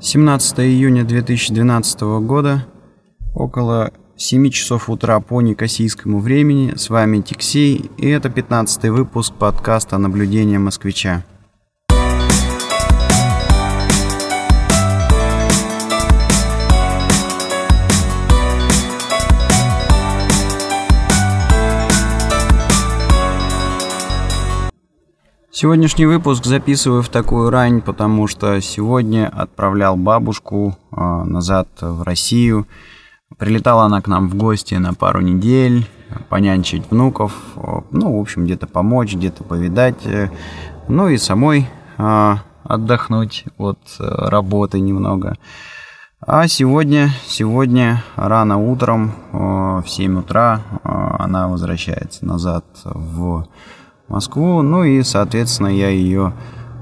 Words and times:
17 0.00 0.60
июня 0.60 1.02
2012 1.02 2.00
года, 2.22 2.66
около 3.34 3.92
7 4.16 4.48
часов 4.50 4.88
утра 4.88 5.18
по 5.18 5.40
некосийскому 5.40 6.20
времени. 6.20 6.74
С 6.76 6.88
вами 6.88 7.20
Тиксей, 7.20 7.90
и 7.96 8.08
это 8.08 8.30
15 8.30 8.84
выпуск 8.90 9.34
подкаста 9.34 9.98
«Наблюдение 9.98 10.60
москвича». 10.60 11.24
Сегодняшний 25.60 26.06
выпуск 26.06 26.44
записываю 26.44 27.02
в 27.02 27.08
такую 27.08 27.50
рань, 27.50 27.80
потому 27.80 28.28
что 28.28 28.60
сегодня 28.60 29.28
отправлял 29.28 29.96
бабушку 29.96 30.78
э, 30.92 31.00
назад 31.24 31.66
в 31.80 32.02
Россию. 32.02 32.68
Прилетала 33.38 33.82
она 33.82 34.00
к 34.00 34.06
нам 34.06 34.28
в 34.28 34.36
гости 34.36 34.76
на 34.76 34.94
пару 34.94 35.20
недель, 35.20 35.84
понянчить 36.28 36.88
внуков, 36.88 37.32
ну, 37.90 38.18
в 38.18 38.20
общем, 38.20 38.44
где-то 38.44 38.68
помочь, 38.68 39.14
где-то 39.14 39.42
повидать, 39.42 40.06
э, 40.06 40.30
ну 40.86 41.08
и 41.08 41.18
самой 41.18 41.68
э, 41.98 42.34
отдохнуть 42.62 43.44
от 43.58 43.80
работы 43.98 44.78
немного. 44.78 45.38
А 46.20 46.46
сегодня, 46.46 47.10
сегодня 47.26 48.04
рано 48.14 48.58
утром, 48.58 49.12
в 49.32 49.84
7 49.88 50.20
утра, 50.20 50.62
она 50.84 51.48
возвращается 51.48 52.24
назад 52.24 52.64
в 52.84 53.48
Москву. 54.08 54.62
Ну 54.62 54.84
и, 54.84 55.02
соответственно, 55.02 55.68
я 55.68 55.88
ее 55.88 56.32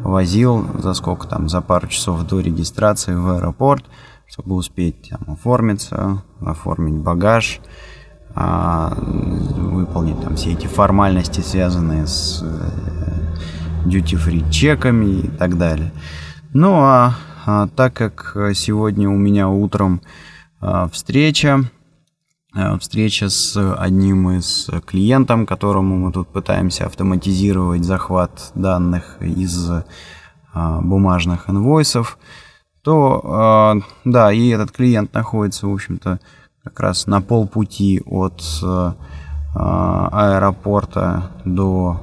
возил 0.02 0.66
за 0.78 0.94
сколько 0.94 1.26
там, 1.26 1.48
за 1.48 1.60
пару 1.60 1.88
часов 1.88 2.26
до 2.26 2.40
регистрации 2.40 3.14
в 3.14 3.28
аэропорт, 3.28 3.84
чтобы 4.26 4.54
успеть 4.54 5.10
там, 5.10 5.34
оформиться, 5.34 6.22
оформить 6.40 6.94
багаж, 6.94 7.60
а, 8.34 8.94
выполнить 8.96 10.20
там 10.20 10.36
все 10.36 10.52
эти 10.52 10.66
формальности, 10.66 11.40
связанные 11.40 12.06
с 12.06 12.42
э, 12.42 13.88
duty-free 13.88 14.50
чеками 14.50 15.20
и 15.20 15.28
так 15.28 15.56
далее. 15.56 15.92
Ну 16.52 16.74
а, 16.74 17.14
а 17.46 17.68
так 17.68 17.94
как 17.94 18.36
сегодня 18.54 19.08
у 19.08 19.16
меня 19.16 19.48
утром 19.48 20.02
а, 20.60 20.88
встреча, 20.88 21.60
Э, 21.60 21.75
встреча 22.80 23.28
с 23.28 23.74
одним 23.76 24.30
из 24.30 24.70
клиентов, 24.86 25.46
которому 25.46 25.96
мы 25.96 26.12
тут 26.12 26.28
пытаемся 26.28 26.86
автоматизировать 26.86 27.84
захват 27.84 28.52
данных 28.54 29.18
из 29.20 29.70
э, 29.70 29.82
бумажных 30.54 31.50
инвойсов, 31.50 32.18
то 32.82 33.74
э, 33.76 33.82
да, 34.04 34.32
и 34.32 34.48
этот 34.48 34.72
клиент 34.72 35.12
находится, 35.12 35.66
в 35.66 35.72
общем-то, 35.72 36.18
как 36.64 36.80
раз 36.80 37.06
на 37.06 37.20
полпути 37.20 38.02
от 38.06 38.42
аэропорта 39.54 41.30
до 41.44 42.00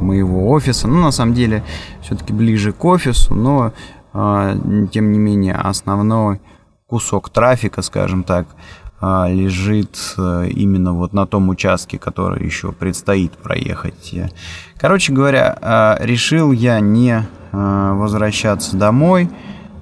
моего 0.00 0.50
офиса. 0.50 0.88
Ну, 0.88 1.00
на 1.00 1.10
самом 1.10 1.34
деле, 1.34 1.62
все-таки 2.02 2.32
ближе 2.32 2.72
к 2.72 2.84
офису, 2.84 3.34
но 3.34 3.72
тем 4.12 5.12
не 5.12 5.18
менее 5.18 5.54
основной 5.54 6.40
кусок 6.86 7.30
трафика, 7.30 7.82
скажем 7.82 8.24
так, 8.24 8.46
лежит 9.28 10.14
э, 10.16 10.48
именно 10.50 10.92
вот 10.92 11.12
на 11.12 11.26
том 11.26 11.48
участке, 11.48 11.98
который 11.98 12.44
еще 12.44 12.72
предстоит 12.72 13.32
проехать. 13.32 14.14
Короче 14.78 15.12
говоря, 15.12 15.56
а, 15.60 15.98
решил 16.00 16.52
я 16.52 16.80
не 16.80 17.26
а, 17.52 17.94
возвращаться 17.94 18.76
домой, 18.76 19.30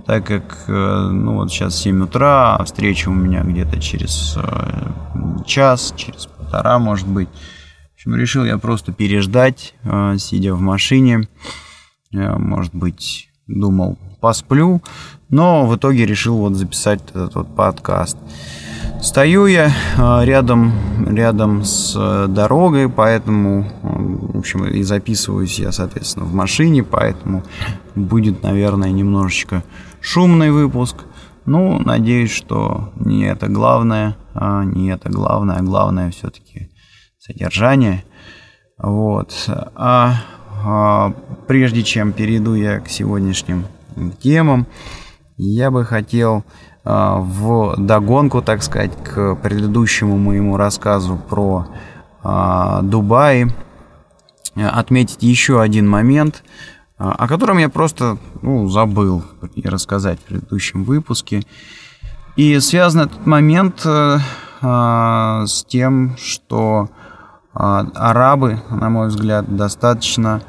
так 0.06 0.26
как, 0.26 0.64
э, 0.68 1.08
ну 1.10 1.34
вот 1.34 1.50
сейчас 1.50 1.76
7 1.76 2.04
утра, 2.04 2.56
а 2.56 2.64
встреча 2.64 3.08
у 3.08 3.14
меня 3.14 3.42
где-то 3.42 3.80
через 3.80 4.36
э, 4.36 5.44
час, 5.46 5.94
через 5.96 6.26
полтора, 6.26 6.78
может 6.78 7.08
быть. 7.08 7.28
В 7.28 7.94
общем, 7.94 8.16
решил 8.16 8.44
я 8.44 8.58
просто 8.58 8.92
переждать, 8.92 9.74
сидя 10.18 10.54
в 10.54 10.60
машине. 10.60 11.26
Может 12.12 12.74
быть, 12.74 13.30
думал, 13.46 13.98
посплю, 14.20 14.82
но 15.30 15.66
в 15.66 15.76
итоге 15.76 16.06
решил 16.06 16.36
вот 16.36 16.54
записать 16.54 17.00
этот 17.10 17.34
вот 17.34 17.54
подкаст. 17.54 18.18
Стою 19.04 19.44
я 19.44 19.70
а, 19.98 20.24
рядом, 20.24 20.72
рядом 21.06 21.62
с 21.62 21.94
э, 21.94 22.26
дорогой, 22.26 22.88
поэтому, 22.88 23.70
в 23.82 24.38
общем, 24.38 24.64
и 24.64 24.82
записываюсь 24.82 25.58
я, 25.58 25.72
соответственно, 25.72 26.24
в 26.24 26.32
машине, 26.32 26.82
поэтому 26.82 27.42
будет, 27.94 28.42
наверное, 28.42 28.92
немножечко 28.92 29.62
шумный 30.00 30.50
выпуск. 30.50 31.04
Ну, 31.44 31.78
надеюсь, 31.80 32.30
что 32.30 32.94
не 32.96 33.24
это 33.24 33.48
главное, 33.48 34.16
а 34.32 34.64
не 34.64 34.88
это 34.88 35.10
главное, 35.10 35.56
а 35.56 35.62
главное 35.62 36.10
все-таки 36.10 36.70
содержание. 37.18 38.04
Вот. 38.78 39.34
А, 39.74 40.14
а 40.64 41.12
прежде 41.46 41.82
чем 41.82 42.14
перейду 42.14 42.54
я 42.54 42.80
к 42.80 42.88
сегодняшним 42.88 43.66
темам, 44.22 44.66
я 45.36 45.70
бы 45.70 45.84
хотел 45.84 46.42
в 46.84 47.76
догонку, 47.78 48.42
так 48.42 48.62
сказать, 48.62 48.92
к 49.02 49.36
предыдущему 49.36 50.18
моему 50.18 50.58
рассказу 50.58 51.16
про 51.16 51.66
а, 52.22 52.82
Дубай, 52.82 53.46
отметить 54.54 55.22
еще 55.22 55.62
один 55.62 55.88
момент, 55.88 56.44
о 56.98 57.26
котором 57.26 57.58
я 57.58 57.68
просто 57.68 58.18
ну, 58.42 58.68
забыл 58.68 59.24
рассказать 59.64 60.20
в 60.20 60.22
предыдущем 60.24 60.84
выпуске. 60.84 61.42
И 62.36 62.60
связан 62.60 63.02
этот 63.02 63.26
момент 63.26 63.82
э, 63.84 64.18
с 64.60 65.64
тем, 65.66 66.16
что 66.18 66.88
арабы, 67.52 68.60
на 68.70 68.90
мой 68.90 69.08
взгляд, 69.08 69.56
достаточно 69.56 70.42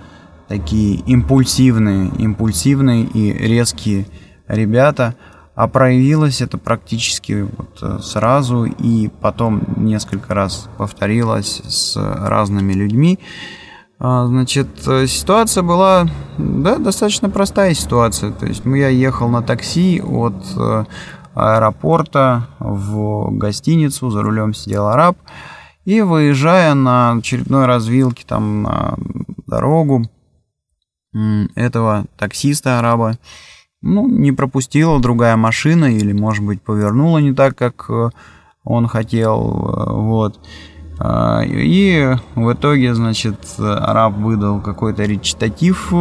такие 0.47 0.97
импульсивные, 1.01 2.09
импульсивные 2.09 3.05
и 3.05 3.31
резкие 3.31 4.07
ребята– 4.47 5.15
а 5.55 5.67
проявилось 5.69 6.41
это 6.41 6.57
практически 6.57 7.47
вот 7.57 7.79
э, 7.81 7.99
сразу 8.01 8.65
и 8.65 9.07
потом 9.07 9.63
несколько 9.77 10.33
раз 10.33 10.69
повторилось 10.77 11.61
с 11.65 11.95
разными 11.95 12.73
людьми. 12.73 13.19
А, 13.97 14.27
значит, 14.27 14.67
э, 14.85 15.07
ситуация 15.07 15.63
была, 15.63 16.07
да, 16.37 16.77
достаточно 16.77 17.29
простая 17.29 17.73
ситуация. 17.73 18.31
То 18.31 18.45
есть 18.45 18.65
я 18.65 18.89
ехал 18.89 19.29
на 19.29 19.41
такси 19.41 20.01
от 20.01 20.35
э, 20.57 20.83
аэропорта 21.33 22.47
в 22.59 23.31
гостиницу, 23.31 24.09
за 24.09 24.21
рулем 24.23 24.53
сидел 24.53 24.87
араб, 24.87 25.17
и 25.85 26.01
выезжая 26.01 26.73
на 26.73 27.13
очередной 27.13 27.65
развилке 27.65 28.25
там 28.27 28.63
на 28.63 28.95
дорогу 29.47 30.09
этого 31.55 32.05
таксиста 32.17 32.79
араба, 32.79 33.17
ну, 33.85 34.07
не 34.07 34.31
пропустила 34.31 34.99
другая 34.99 35.37
машина 35.37 35.85
или, 35.85 36.11
может 36.11 36.43
быть, 36.43 36.61
повернула 36.61 37.19
не 37.19 37.33
так, 37.33 37.55
как 37.55 37.85
э, 37.89 38.09
он 38.63 38.87
хотел, 38.87 39.39
э, 39.41 39.93
вот. 39.93 40.39
А, 40.97 41.41
и 41.45 42.15
в 42.33 42.51
итоге, 42.51 42.95
значит, 42.95 43.39
араб 43.59 44.15
выдал 44.15 44.59
какой-то 44.59 45.03
речитатив, 45.03 45.93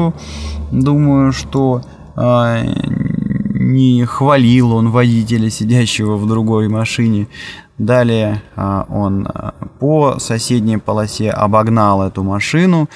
думаю, 0.72 1.32
что 1.32 1.82
а, 2.16 2.62
не 2.62 4.04
хвалил 4.06 4.72
он 4.72 4.90
водителя, 4.90 5.50
сидящего 5.50 6.16
в 6.16 6.26
другой 6.26 6.68
машине. 6.68 7.28
Далее 7.76 8.40
а, 8.56 8.86
он 8.88 9.28
по 9.78 10.18
соседней 10.20 10.78
полосе 10.78 11.30
обогнал 11.30 12.02
эту 12.02 12.22
машину 12.22 12.88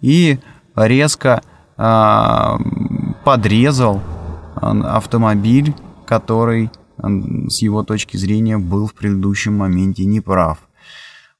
и 0.00 0.38
резко 0.76 1.42
подрезал 3.24 4.00
автомобиль, 4.60 5.74
который 6.06 6.70
с 6.98 7.62
его 7.62 7.82
точки 7.82 8.16
зрения 8.16 8.58
был 8.58 8.86
в 8.86 8.94
предыдущем 8.94 9.58
моменте 9.58 10.04
неправ. 10.04 10.58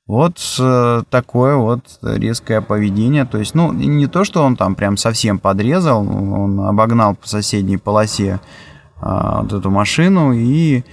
Вот 0.07 0.39
э, 0.61 1.03
такое 1.11 1.57
вот 1.57 1.81
резкое 2.03 2.61
поведение. 2.61 3.25
То 3.25 3.39
есть, 3.39 3.57
ну, 3.57 3.73
не 3.73 4.07
то, 4.07 4.23
что 4.23 4.45
он 4.45 4.55
там 4.55 4.77
прям 4.77 4.97
совсем 4.97 5.41
подрезал, 5.41 6.07
он 6.07 6.61
обогнал 6.61 7.17
по 7.17 7.27
соседней 7.27 7.77
полосе 7.77 8.41
а, 9.01 9.43
вот 9.43 9.53
эту 9.53 9.71
машину 9.71 10.33
и 10.33 10.85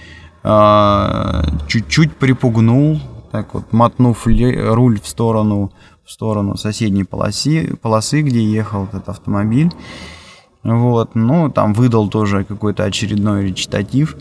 а, 0.42 1.44
чуть-чуть 1.68 2.16
припугнул, 2.16 3.00
так 3.30 3.54
вот 3.54 3.72
мотнув 3.72 4.26
руль 4.26 5.00
в 5.00 5.06
сторону, 5.06 5.72
в 6.04 6.10
сторону 6.10 6.56
соседней 6.56 7.04
полосы, 7.04 7.76
полосы, 7.80 8.20
где 8.22 8.44
ехал 8.44 8.84
этот 8.84 9.08
автомобиль. 9.08 9.70
Вот, 10.64 11.14
ну, 11.14 11.50
там 11.50 11.74
выдал 11.74 12.08
тоже 12.08 12.44
какой-то 12.44 12.84
очередной 12.84 13.46
речитатив. 13.46 14.16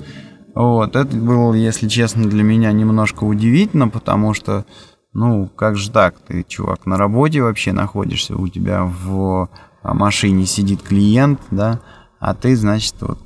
Вот, 0.54 0.96
это 0.96 1.16
было, 1.16 1.54
если 1.54 1.88
честно, 1.88 2.30
для 2.30 2.44
меня 2.44 2.72
немножко 2.72 3.24
удивительно, 3.24 3.88
потому 3.88 4.34
что, 4.34 4.66
ну, 5.14 5.48
как 5.48 5.78
же 5.78 5.90
так, 5.90 6.20
ты, 6.20 6.44
чувак, 6.48 6.86
на 6.86 6.98
работе 6.98 7.42
вообще 7.42 7.72
находишься, 7.72 8.36
у 8.36 8.48
тебя 8.48 8.84
в 8.84 9.50
машине 9.84 10.46
сидит 10.46 10.84
клиент, 10.84 11.40
да, 11.50 11.80
а 12.20 12.34
ты, 12.36 12.56
значит, 12.56 12.96
вот 13.02 13.22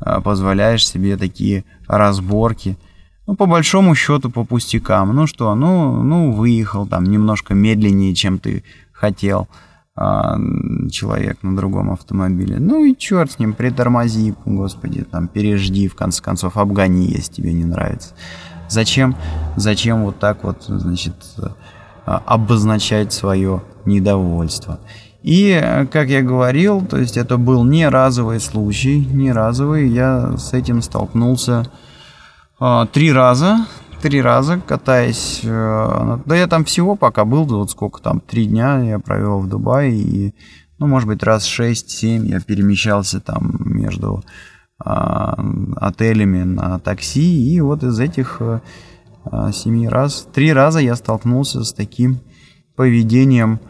а, 0.00 0.20
позволяешь 0.20 0.86
себе 0.86 1.16
такие 1.16 1.64
разборки. 1.86 2.78
Ну, 3.26 3.36
по 3.36 3.46
большому 3.46 3.94
счету, 3.94 4.30
по 4.30 4.44
пустякам. 4.44 5.14
Ну 5.14 5.26
что, 5.26 5.54
ну, 5.54 6.02
ну 6.02 6.32
выехал 6.32 6.86
там 6.86 7.04
немножко 7.04 7.54
медленнее, 7.54 8.14
чем 8.14 8.38
ты 8.38 8.64
хотел 8.92 9.48
а, 10.02 10.38
человек 10.90 11.42
на 11.42 11.54
другом 11.54 11.90
автомобиле. 11.90 12.56
Ну 12.58 12.86
и 12.86 12.96
черт 12.96 13.32
с 13.32 13.38
ним, 13.38 13.52
притормози, 13.52 14.34
господи, 14.46 15.04
там, 15.04 15.28
пережди, 15.28 15.88
в 15.88 15.94
конце 15.94 16.22
концов, 16.22 16.56
обгони, 16.56 17.04
если 17.10 17.34
тебе 17.34 17.52
не 17.52 17.66
нравится. 17.66 18.14
Зачем, 18.70 19.14
зачем 19.56 20.04
вот 20.04 20.18
так 20.18 20.42
вот, 20.42 20.62
значит, 20.68 21.16
а, 22.06 22.22
обозначать 22.24 23.12
свое 23.12 23.62
недовольство? 23.84 24.80
И, 25.22 25.86
как 25.92 26.08
я 26.08 26.22
говорил, 26.22 26.80
то 26.80 26.96
есть 26.96 27.18
это 27.18 27.36
был 27.36 27.62
не 27.64 27.86
разовый 27.86 28.40
случай, 28.40 29.04
не 29.04 29.32
разовый, 29.32 29.86
я 29.86 30.34
с 30.38 30.54
этим 30.54 30.80
столкнулся 30.80 31.70
э, 32.58 32.86
три 32.90 33.12
раза, 33.12 33.66
три 34.00 34.22
раза 34.22 34.60
катаясь, 34.66 35.40
э, 35.44 36.18
да 36.24 36.36
я 36.36 36.46
там 36.46 36.64
всего 36.64 36.96
пока 36.96 37.24
был, 37.24 37.44
вот 37.44 37.70
сколько 37.70 38.00
там, 38.00 38.20
три 38.20 38.46
дня 38.46 38.80
я 38.80 38.98
провел 38.98 39.40
в 39.40 39.48
Дубае, 39.48 39.92
и, 39.92 40.34
ну, 40.78 40.86
может 40.86 41.08
быть, 41.08 41.22
раз 41.22 41.44
шесть-семь 41.44 42.26
я 42.26 42.40
перемещался 42.40 43.20
там 43.20 43.52
между 43.64 44.22
э, 44.84 44.90
отелями 45.76 46.42
на 46.42 46.78
такси, 46.78 47.54
и 47.54 47.60
вот 47.60 47.82
из 47.84 48.00
этих 48.00 48.38
э, 48.40 48.60
семи 49.52 49.88
раз, 49.88 50.26
три 50.32 50.52
раза 50.52 50.80
я 50.80 50.96
столкнулся 50.96 51.62
с 51.64 51.72
таким 51.72 52.20
поведением, 52.76 53.60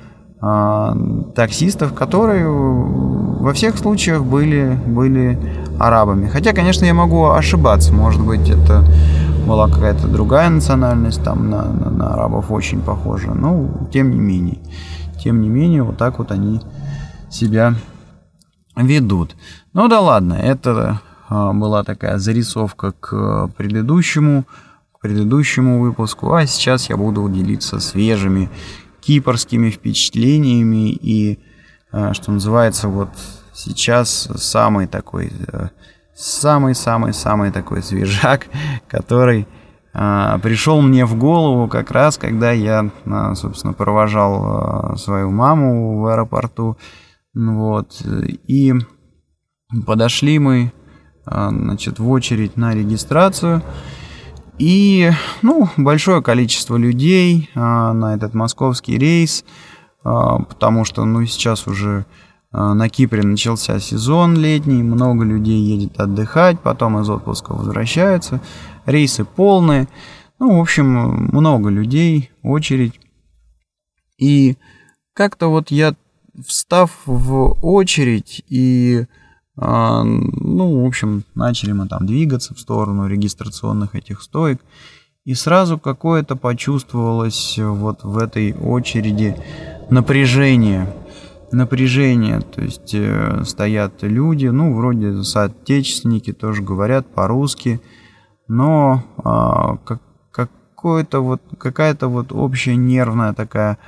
а, 0.42 0.96
таксистов, 1.34 1.92
которые 1.92 2.48
во 2.48 3.52
всех 3.52 3.76
случаях 3.76 4.24
были, 4.24 4.78
были 4.86 5.38
арабами. 5.78 6.28
Хотя, 6.28 6.52
конечно, 6.54 6.86
я 6.86 6.94
могу 6.94 7.26
ошибаться. 7.26 7.92
Может 7.92 8.22
быть, 8.22 8.48
это 8.48 8.84
была 9.50 9.68
какая-то 9.68 10.06
другая 10.06 10.48
национальность, 10.48 11.24
там 11.24 11.50
на, 11.50 11.64
на, 11.64 11.90
на 11.90 12.14
арабов 12.14 12.52
очень 12.52 12.80
похожа. 12.80 13.34
Но, 13.34 13.88
тем 13.92 14.12
не 14.12 14.20
менее, 14.20 14.58
тем 15.20 15.42
не 15.42 15.48
менее, 15.48 15.82
вот 15.82 15.98
так 15.98 16.20
вот 16.20 16.30
они 16.30 16.60
себя 17.30 17.74
ведут. 18.76 19.34
Ну 19.72 19.88
да 19.88 19.98
ладно, 19.98 20.34
это 20.34 21.00
а, 21.28 21.52
была 21.52 21.82
такая 21.82 22.18
зарисовка 22.18 22.92
к 22.92 23.48
предыдущему, 23.56 24.44
к 24.92 25.00
предыдущему 25.00 25.80
выпуску. 25.80 26.32
А 26.32 26.46
сейчас 26.46 26.88
я 26.88 26.96
буду 26.96 27.28
делиться 27.28 27.80
свежими 27.80 28.50
кипрскими 29.00 29.70
впечатлениями 29.70 30.92
и, 30.92 31.40
э, 31.90 32.12
что 32.12 32.30
называется, 32.30 32.86
вот 32.86 33.08
сейчас 33.52 34.28
самый 34.36 34.86
такой, 34.86 35.32
э, 35.48 35.70
самый-самый-самый 36.20 37.50
такой 37.50 37.82
свежак, 37.82 38.46
который 38.88 39.46
э, 39.94 40.38
пришел 40.42 40.80
мне 40.80 41.04
в 41.04 41.16
голову 41.16 41.68
как 41.68 41.90
раз, 41.90 42.18
когда 42.18 42.52
я, 42.52 42.90
собственно, 43.34 43.72
провожал 43.72 44.96
свою 44.96 45.30
маму 45.30 46.00
в 46.00 46.06
аэропорту, 46.06 46.76
вот, 47.34 48.02
и 48.46 48.74
подошли 49.86 50.38
мы, 50.38 50.72
значит, 51.24 52.00
в 52.00 52.10
очередь 52.10 52.56
на 52.56 52.74
регистрацию, 52.74 53.62
и, 54.60 55.10
ну, 55.40 55.70
большое 55.78 56.22
количество 56.22 56.76
людей 56.76 57.48
а, 57.54 57.94
на 57.94 58.14
этот 58.14 58.34
московский 58.34 58.98
рейс, 58.98 59.42
а, 60.04 60.38
потому 60.40 60.84
что, 60.84 61.06
ну, 61.06 61.24
сейчас 61.24 61.66
уже 61.66 62.04
а, 62.04 62.29
на 62.52 62.88
Кипре 62.88 63.22
начался 63.22 63.78
сезон 63.78 64.36
летний, 64.36 64.82
много 64.82 65.24
людей 65.24 65.60
едет 65.60 66.00
отдыхать, 66.00 66.60
потом 66.60 67.00
из 67.00 67.08
отпуска 67.08 67.52
возвращаются, 67.52 68.40
рейсы 68.86 69.24
полные, 69.24 69.88
ну, 70.38 70.58
в 70.58 70.60
общем, 70.60 70.86
много 71.32 71.70
людей, 71.70 72.30
очередь. 72.42 72.98
И 74.18 74.56
как-то 75.12 75.48
вот 75.48 75.70
я, 75.70 75.94
встав 76.46 76.90
в 77.06 77.56
очередь 77.62 78.42
и 78.48 79.06
а, 79.62 80.02
ну, 80.04 80.82
в 80.82 80.86
общем, 80.86 81.24
начали 81.34 81.72
мы 81.72 81.86
там 81.86 82.06
двигаться 82.06 82.54
в 82.54 82.60
сторону 82.60 83.06
регистрационных 83.06 83.94
этих 83.94 84.22
стоек. 84.22 84.60
И 85.26 85.34
сразу 85.34 85.78
какое-то 85.78 86.34
почувствовалось 86.34 87.58
вот 87.58 88.02
в 88.02 88.16
этой 88.16 88.54
очереди 88.54 89.36
напряжение. 89.90 90.92
Напряжение, 91.52 92.40
то 92.40 92.62
есть 92.62 92.94
э, 92.94 93.42
стоят 93.44 94.02
люди, 94.02 94.46
ну, 94.46 94.74
вроде 94.74 95.22
соотечественники 95.24 96.32
тоже 96.32 96.62
говорят 96.62 97.12
по-русски, 97.12 97.80
но 98.46 99.02
а, 99.24 99.76
как, 99.84 100.00
какое-то 100.30 101.20
вот, 101.20 101.42
какая-то 101.58 102.08
вот 102.08 102.32
общая 102.32 102.76
нервная 102.76 103.34
такая 103.34 103.78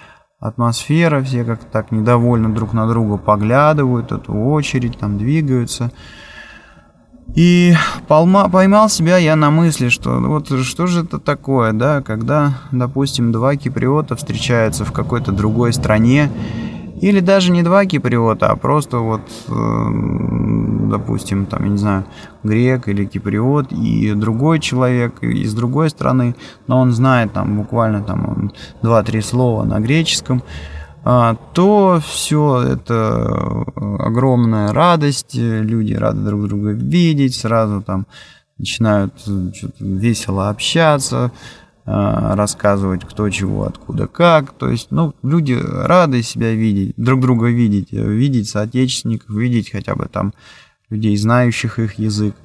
атмосфера, 0.41 1.23
все 1.23 1.45
как-то 1.45 1.67
так 1.67 1.93
недовольно 1.93 2.53
друг 2.53 2.73
на 2.73 2.89
друга 2.89 3.17
поглядывают, 3.17 4.11
эту 4.11 4.35
очередь, 4.35 4.99
там 4.99 5.17
двигаются. 5.17 5.93
И 7.35 7.75
поймал 8.09 8.91
себя 8.91 9.17
я 9.17 9.37
на 9.37 9.51
мысли, 9.51 9.89
что 9.89 10.21
вот 10.21 10.51
что 10.65 10.87
же 10.87 11.05
это 11.05 11.19
такое, 11.19 11.73
да, 11.73 12.03
когда, 12.03 12.59
допустим, 12.73 13.33
два 13.33 13.57
киприота 13.57 14.17
встречаются 14.17 14.85
в 14.85 14.93
какой-то 14.93 15.33
другой 15.33 15.73
стране, 15.73 16.31
или 17.03 17.19
даже 17.19 17.51
не 17.51 17.65
два 17.65 17.85
киприота, 17.85 18.47
а 18.51 18.57
просто 18.57 18.99
вот, 18.99 19.23
э, 19.49 19.87
допустим, 20.89 21.47
там, 21.47 21.65
я 21.65 21.71
не 21.71 21.77
знаю, 21.77 22.05
грек 22.45 22.87
или 22.87 23.05
киприот 23.07 23.73
и 23.73 24.15
другой 24.15 24.61
человек 24.61 25.21
из 25.21 25.53
другой 25.53 25.91
страны, 25.91 26.37
но 26.69 26.79
он 26.79 26.93
знает 26.93 27.33
там 27.33 27.57
буквально 27.57 28.05
там 28.05 28.53
два-три 28.83 29.21
слова 29.21 29.65
на 29.65 29.81
греческом, 29.81 30.45
а, 31.05 31.35
то 31.53 32.01
все 32.07 32.63
это 32.63 33.65
огромная 33.99 34.73
радость, 34.73 35.35
люди 35.35 35.95
рады 35.95 36.21
друг 36.21 36.47
друга 36.47 36.71
видеть, 36.71 37.35
сразу 37.35 37.83
там 37.83 38.07
начинают 38.59 39.13
весело 39.81 40.51
общаться, 40.51 41.33
рассказывать, 41.85 43.05
кто 43.05 43.29
чего, 43.31 43.65
откуда, 43.65 44.07
как. 44.07 44.53
То 44.53 44.69
есть, 44.69 44.89
ну, 44.91 45.15
люди 45.23 45.59
рады 45.61 46.23
себя 46.23 46.53
видеть, 46.53 46.95
друг 46.97 47.21
друга 47.21 47.49
видеть, 47.49 47.91
видеть 47.91 48.49
соотечественников, 48.49 49.31
видеть 49.31 49.71
хотя 49.71 49.97
бы 49.97 50.07
там 50.07 50.33
людей, 50.91 51.17
знающих 51.17 51.79
их 51.79 51.95
язык. 51.99 52.37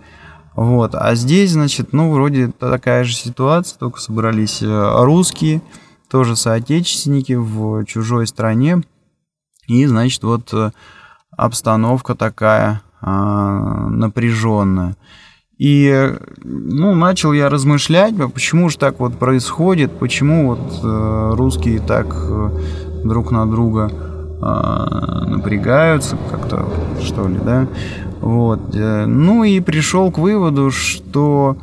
Вот. 0.56 0.96
А 0.96 1.14
здесь, 1.14 1.52
значит, 1.52 1.94
ну, 1.94 2.12
вроде 2.12 2.48
такая 2.48 3.04
же 3.04 3.14
ситуация, 3.14 3.78
только 3.78 4.00
собрались 4.00 4.64
э, 4.64 5.04
русские, 5.04 5.62
тоже 6.10 6.36
соотечественники 6.36 7.34
в 7.34 7.86
чужой 7.86 8.26
стране. 8.26 8.82
И, 9.68 9.86
значит, 9.86 10.24
вот 10.24 10.52
э, 10.54 10.72
обстановка 11.30 12.16
такая 12.16 12.82
а, 13.02 13.90
напряженная. 13.90 14.98
И 15.58 16.14
ну, 16.44 16.94
начал 16.94 17.34
я 17.34 17.50
размышлять, 17.50 18.20
а 18.20 18.30
почему 18.30 18.70
же 18.70 18.78
так 18.78 19.00
вот 19.00 19.18
происходит, 19.18 19.92
почему 19.98 20.50
вот 20.50 20.82
э, 20.84 21.32
русские 21.34 21.80
так 21.80 22.16
э, 22.16 22.50
друг 23.04 23.32
на 23.32 23.50
друга 23.50 23.90
э, 23.92 25.30
напрягаются 25.30 26.16
как-то, 26.30 26.68
что 27.02 27.28
ли, 27.28 27.40
да. 27.44 27.68
Вот. 28.22 28.76
Э, 28.76 29.08
ну 29.08 29.44
и 29.44 29.60
пришел 29.60 30.12
к 30.12 30.20
выводу, 30.20 30.70
что, 30.70 31.58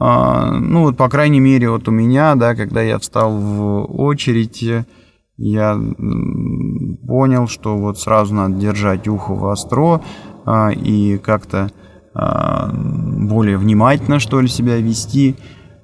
э, 0.00 0.50
ну 0.58 0.84
вот, 0.84 0.96
по 0.96 1.10
крайней 1.10 1.40
мере, 1.40 1.68
вот 1.68 1.86
у 1.86 1.90
меня, 1.90 2.36
да, 2.36 2.54
когда 2.54 2.80
я 2.80 2.98
встал 2.98 3.36
в 3.36 3.84
очередь, 4.00 4.64
я 5.36 5.78
понял, 7.06 7.46
что 7.46 7.76
вот 7.76 7.98
сразу 7.98 8.34
надо 8.34 8.54
держать 8.54 9.06
ухо 9.06 9.34
востро 9.34 10.00
э, 10.46 10.72
и 10.72 11.18
как-то 11.18 11.64
а, 11.64 11.83
более 12.14 13.58
внимательно, 13.58 14.20
что 14.20 14.40
ли, 14.40 14.48
себя 14.48 14.76
вести, 14.76 15.36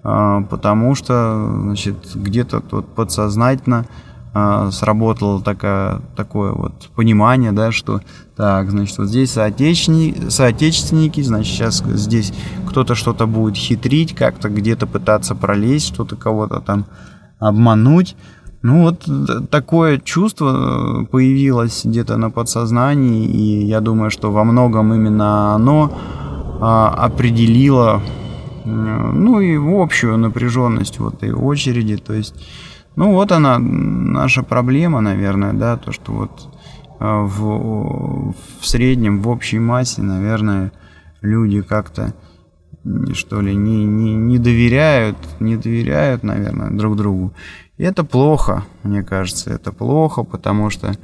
а, 0.03 0.43
потому 0.43 0.95
что, 0.95 1.59
значит, 1.63 1.97
где-то 2.15 2.61
тут 2.61 2.87
подсознательно 2.95 3.87
а, 4.33 4.71
сработало 4.71 5.43
такое, 5.43 6.01
такое 6.17 6.53
вот 6.53 6.89
понимание, 6.95 7.53
да, 7.53 7.73
что 7.73 8.01
так, 8.37 8.71
значит, 8.71 8.97
вот 8.99 9.09
здесь 9.09 9.33
соотечественники, 9.33 10.31
соотечественники, 10.31 11.21
значит, 11.21 11.53
сейчас 11.53 11.83
здесь 11.85 12.33
кто-то 12.67 12.95
что-то 12.95 13.27
будет 13.27 13.57
хитрить, 13.57 14.15
как-то 14.15 14.49
где-то 14.49 14.87
пытаться 14.87 15.35
пролезть, 15.35 15.89
что-то 15.89 16.17
кого-то 16.17 16.61
там 16.61 16.87
обмануть. 17.39 18.17
Ну 18.63 18.83
вот 18.83 19.09
такое 19.51 19.99
чувство 19.99 21.07
появилось 21.11 21.85
где-то 21.85 22.19
на 22.19 22.31
подсознании, 22.31 23.25
и 23.27 23.65
я 23.65 23.81
думаю, 23.81 24.11
что 24.11 24.31
во 24.31 24.45
многом 24.45 24.93
именно 24.93 25.55
оно 25.55 25.93
а, 26.61 26.89
определило 26.89 28.03
ну 28.65 29.41
и 29.41 29.57
общую 29.57 30.19
напряженность 30.19 30.99
в 30.99 31.09
этой 31.09 31.33
очереди. 31.33 31.97
То 31.97 32.13
есть, 32.13 32.35
ну 32.97 33.13
вот 33.13 33.33
она, 33.33 33.59
наша 33.59 34.43
проблема, 34.43 35.01
наверное, 35.01 35.53
да, 35.53 35.77
то, 35.77 35.93
что 35.93 36.13
вот 36.13 36.49
а, 36.99 37.23
в, 37.23 38.35
в 38.61 38.67
среднем, 38.67 39.21
в 39.21 39.29
общей 39.29 39.59
массе, 39.59 40.03
наверное, 40.03 40.73
люди 41.23 41.63
как-то 41.63 42.15
что 43.13 43.43
ли, 43.43 43.55
не, 43.55 43.85
не, 43.85 44.15
не 44.15 44.39
доверяют, 44.39 45.19
не 45.39 45.57
доверяют, 45.57 46.23
наверное, 46.23 46.71
друг 46.71 46.97
другу. 46.97 47.35
И 47.77 47.83
это 47.83 48.05
плохо, 48.05 48.65
мне 48.83 49.03
кажется, 49.03 49.51
это 49.51 49.71
плохо, 49.71 50.23
потому 50.23 50.71
что, 50.71 50.95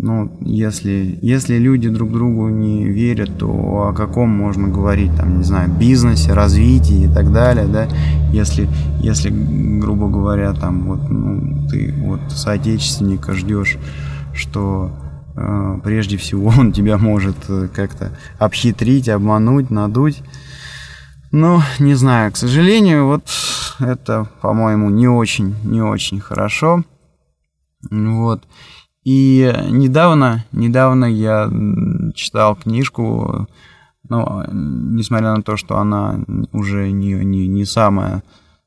ну, 0.00 0.30
если, 0.42 1.18
если 1.22 1.58
люди 1.58 1.88
друг 1.88 2.12
другу 2.12 2.48
не 2.48 2.84
верят, 2.84 3.36
то 3.36 3.88
о 3.88 3.92
каком 3.92 4.28
можно 4.28 4.68
говорить, 4.68 5.14
там, 5.16 5.38
не 5.38 5.44
знаю, 5.44 5.70
бизнесе, 5.70 6.34
развитии 6.34 7.06
и 7.06 7.08
так 7.08 7.32
далее, 7.32 7.66
да, 7.66 7.88
если, 8.32 8.68
если 9.00 9.30
грубо 9.80 10.08
говоря, 10.08 10.52
там, 10.52 10.84
вот, 10.84 11.08
ну, 11.08 11.68
ты 11.68 11.92
вот 11.98 12.20
соотечественника 12.30 13.34
ждешь, 13.34 13.76
что 14.34 14.92
э, 15.34 15.80
прежде 15.82 16.16
всего 16.16 16.52
он 16.58 16.72
тебя 16.72 16.96
может 16.96 17.36
э, 17.48 17.68
как-то 17.74 18.16
обхитрить, 18.38 19.08
обмануть, 19.08 19.70
надуть, 19.70 20.22
ну, 21.32 21.60
не 21.80 21.94
знаю, 21.94 22.30
к 22.30 22.36
сожалению, 22.36 23.06
вот 23.06 23.24
это, 23.80 24.28
по-моему, 24.42 24.90
не 24.90 25.08
очень, 25.08 25.56
не 25.64 25.82
очень 25.82 26.20
хорошо. 26.20 26.84
Вот. 27.90 28.42
И 28.42 28.77
недавно, 29.70 30.44
недавно 30.52 31.04
я 31.04 31.50
читал 32.14 32.56
книжку, 32.56 33.46
ну, 34.08 34.44
несмотря 34.52 35.34
на 35.34 35.42
то, 35.42 35.56
что 35.56 35.78
она 35.78 36.20
уже 36.52 36.90
не, 36.90 37.12
не, 37.12 37.46
не 37.46 37.64
самая, 37.64 38.22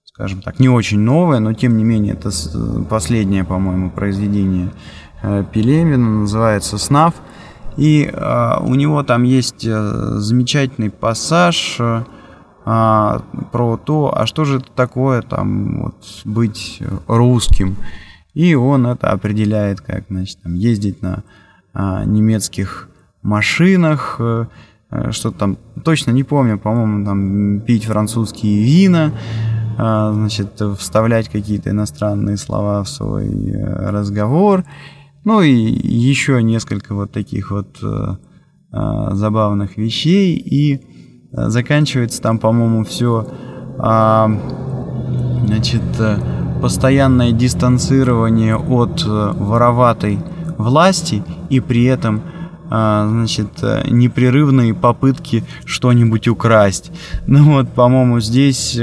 скажем 0.06 0.42
так, 0.42 0.60
не 0.60 0.70
очень 0.70 1.00
новая, 1.00 1.40
но 1.40 1.54
тем 1.54 1.78
не 1.78 1.84
менее 1.84 2.14
это 2.14 2.30
последнее, 2.90 3.44
по-моему, 3.44 3.90
произведение 3.90 4.72
э, 5.24 5.44
Пелевина, 5.52 6.22
называется 6.22 6.78
«Снав». 6.78 7.16
И 7.78 8.04
э, 8.12 8.54
у 8.62 8.76
него 8.76 9.02
там 9.04 9.24
есть 9.24 9.66
э, 9.66 9.92
замечательный 10.18 10.92
пассаж, 10.92 11.80
а, 12.64 13.22
про 13.52 13.78
то, 13.78 14.14
а 14.16 14.28
что 14.28 14.46
же 14.46 14.58
это 14.58 14.68
такое 14.76 15.24
там 15.24 15.82
вот 15.84 15.96
быть 16.26 16.80
русским. 17.08 17.76
И 18.34 18.56
он 18.56 18.88
это 18.88 19.12
определяет, 19.12 19.82
как 19.82 20.06
значит, 20.10 20.40
там, 20.42 20.54
ездить 20.54 21.02
на 21.02 21.24
а, 21.74 22.06
немецких 22.06 22.90
машинах, 23.22 24.18
а, 24.20 24.48
что 25.12 25.32
там, 25.32 25.58
точно 25.84 26.12
не 26.12 26.24
помню, 26.24 26.58
по-моему, 26.58 27.06
там 27.06 27.62
пить 27.62 27.86
французские 27.86 28.64
вина, 28.64 29.12
а, 29.78 30.14
значит, 30.14 30.62
вставлять 30.78 31.30
какие-то 31.30 31.70
иностранные 31.70 32.38
слова 32.38 32.84
в 32.84 32.90
свой 32.90 33.28
э, 33.28 33.90
разговор, 33.90 34.66
ну 35.24 35.42
и 35.42 35.52
еще 35.52 36.42
несколько 36.42 36.96
вот 36.96 37.12
таких 37.12 37.52
вот 37.52 37.78
а, 38.74 39.14
забавных 39.14 39.78
вещей. 39.78 40.36
И 40.36 40.82
заканчивается 41.32 42.22
там, 42.22 42.40
по-моему, 42.40 42.84
все, 42.84 43.28
а, 43.78 44.32
значит, 45.46 45.82
постоянное 46.62 47.32
дистанцирование 47.32 48.56
от 48.56 49.04
э, 49.06 49.34
вороватой 49.36 50.20
власти 50.58 51.24
и 51.50 51.60
при 51.60 51.86
этом 51.86 52.22
а, 52.70 53.08
значит, 53.10 53.50
э, 53.64 53.84
непрерывные 53.90 54.74
попытки 54.74 55.44
что-нибудь 55.66 56.28
украсть. 56.28 56.92
Ну 57.28 57.56
вот, 57.56 57.70
по-моему, 57.70 58.20
здесь 58.20 58.78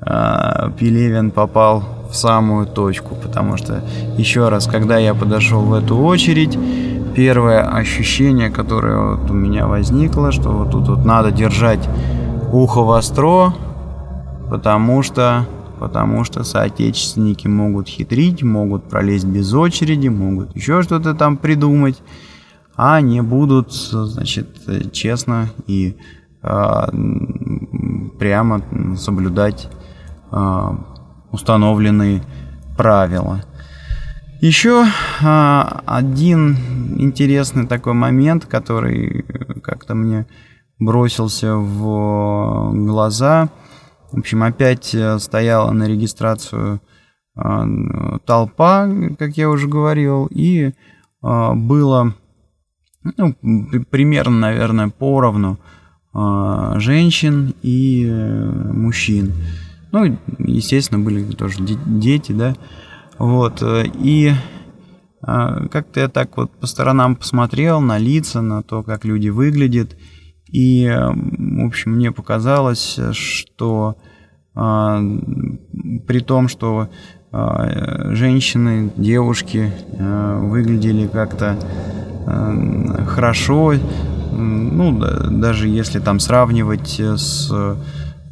Пелевин 0.00 1.30
попал 1.32 1.82
в 2.10 2.14
самую 2.14 2.66
точку, 2.66 3.16
потому 3.16 3.56
что, 3.56 3.82
еще 4.16 4.48
раз, 4.48 4.66
когда 4.66 4.98
я 4.98 5.14
подошел 5.14 5.62
в 5.62 5.72
эту 5.72 5.96
очередь, 5.96 6.56
первое 7.16 7.62
ощущение, 7.62 8.50
которое 8.50 9.16
вот 9.16 9.30
у 9.30 9.34
меня 9.34 9.66
возникло, 9.66 10.30
что 10.32 10.50
вот 10.50 10.70
тут 10.70 10.88
вот 10.88 11.04
надо 11.04 11.32
держать 11.32 11.88
ухо 12.52 12.82
востро, 12.82 13.54
потому 14.50 15.02
что, 15.02 15.46
потому 15.78 16.24
что 16.24 16.44
соотечественники 16.44 17.46
могут 17.46 17.88
хитрить, 17.88 18.42
могут 18.42 18.88
пролезть 18.88 19.26
без 19.26 19.52
очереди, 19.52 20.08
могут 20.08 20.54
еще 20.56 20.82
что-то 20.82 21.14
там 21.14 21.36
придумать, 21.36 22.02
а 22.76 23.00
не 23.00 23.22
будут, 23.22 23.72
значит, 23.72 24.92
честно 24.92 25.48
и 25.66 25.96
э, 26.42 26.86
прямо 28.18 28.62
соблюдать 28.96 29.68
э, 30.32 30.70
установленные 31.30 32.22
правила. 32.76 33.42
Еще 34.40 34.84
а, 35.22 35.82
один 35.86 36.56
интересный 36.98 37.66
такой 37.66 37.94
момент, 37.94 38.44
который 38.44 39.24
как-то 39.62 39.94
мне 39.94 40.26
бросился 40.78 41.56
в 41.56 42.72
глаза. 42.74 43.48
В 44.16 44.20
общем, 44.20 44.42
опять 44.44 44.94
э, 44.94 45.18
стояла 45.18 45.72
на 45.72 45.86
регистрацию 45.86 46.80
а, 47.34 47.66
толпа, 48.24 48.88
как 49.18 49.36
я 49.36 49.50
уже 49.50 49.68
говорил, 49.68 50.26
и 50.30 50.72
а, 51.20 51.54
было 51.54 52.14
ну, 53.04 53.36
примерно, 53.90 54.38
наверное, 54.38 54.88
поровну 54.88 55.58
женщин 56.76 57.54
и 57.60 58.06
э, 58.08 58.72
мужчин. 58.72 59.34
Ну, 59.92 60.16
естественно, 60.38 61.04
были 61.04 61.22
тоже 61.32 61.58
дети, 61.60 62.32
да. 62.32 62.56
Вот, 63.18 63.60
э, 63.60 63.84
и 63.98 64.32
как-то 65.20 66.00
я 66.00 66.08
так 66.08 66.34
вот 66.38 66.50
по 66.58 66.66
сторонам 66.66 67.16
посмотрел 67.16 67.82
на 67.82 67.98
лица, 67.98 68.40
на 68.40 68.62
то, 68.62 68.82
как 68.82 69.04
люди 69.04 69.28
выглядят, 69.28 69.94
и, 70.50 70.90
в 71.62 71.66
общем, 71.66 71.92
мне 71.92 72.12
показалось, 72.12 72.98
что 73.12 73.96
а, 74.54 75.00
при 76.06 76.20
том, 76.20 76.48
что 76.48 76.88
а, 77.32 78.14
женщины, 78.14 78.90
девушки 78.96 79.72
выглядели 79.98 81.06
как-то 81.06 81.56
хорошо, 83.06 83.74
ну, 84.32 85.00
даже 85.30 85.68
если 85.68 86.00
там 86.00 86.18
сравнивать 86.18 86.98
с 87.00 87.52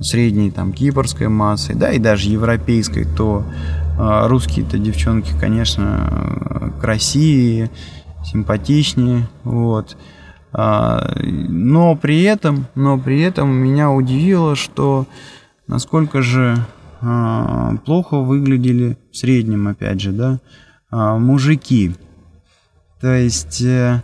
средней 0.01 0.51
там 0.51 0.73
кипрской 0.73 1.29
массой, 1.29 1.77
да, 1.77 1.93
и 1.93 1.99
даже 1.99 2.29
европейской, 2.29 3.05
то 3.05 3.45
а, 3.99 4.27
русские-то 4.29 4.79
девчонки, 4.79 5.33
конечно, 5.39 6.73
красивее, 6.81 7.71
симпатичнее, 8.25 9.29
вот. 9.45 9.97
А, 10.57 11.15
но 11.21 11.97
при 11.97 12.23
этом, 12.23 12.67
но 12.77 12.97
при 12.99 13.21
этом 13.21 13.51
меня 13.51 13.91
удивило, 13.91 14.55
что 14.55 15.07
насколько 15.67 16.23
же 16.23 16.57
а, 17.01 17.77
плохо 17.85 18.19
выглядели 18.19 18.97
в 19.11 19.17
среднем, 19.17 19.67
опять 19.67 20.01
же, 20.01 20.13
да, 20.13 20.39
мужики. 20.91 21.97
То 23.01 23.13
есть, 23.13 23.61
э, 23.61 24.03